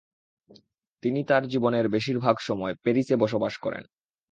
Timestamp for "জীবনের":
1.47-1.85